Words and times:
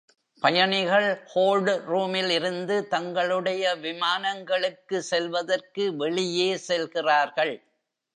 பயணிகள் 0.43 1.07
ஹோல்ட் 1.25 1.69
ரூமில் 1.85 2.29
இருந்து 2.29 2.87
தங்களுடைய 2.87 3.73
விமானங்களுக்கு 3.75 4.99
செல்வதற்கு 5.03 5.85
வெளியே 5.95 6.49
செல்கிறார்கள். 6.67 7.53